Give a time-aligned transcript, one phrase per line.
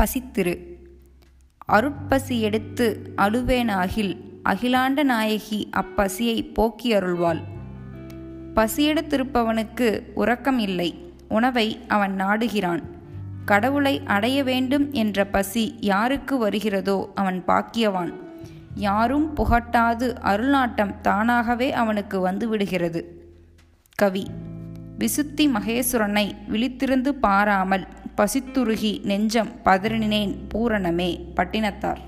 [0.00, 0.54] பசித்திரு.
[1.72, 4.12] அருட்பசி எடுத்து அழுவேனாகில்
[4.44, 7.40] அகிலாண்ட நாயகி அப்பசியை போக்கி அருள்வாள்
[8.54, 12.82] பசியெடுத்திருப்பவனுக்கு உறக்கம் இல்லை உணவை அவன் நாடுகிறான்.
[13.44, 18.12] கடவுளை அடைய வேண்டும் என்ற பசி யாருக்கு வருகிறதோ அவன் பாக்கியவான்.
[18.74, 23.02] யாரும் புகட்டாது அருள்நாட்டம் தானாகவே அவனுக்கு வந்துவிடுகிறது.
[23.94, 24.26] கவி.
[25.00, 27.84] விசுத்தி மகேசுரனை விழித்திருந்து பாராமல்
[28.16, 32.00] பசித்துருகி நெஞ்சம் பதறினேன் பூரணமே பட்டினத்தார்.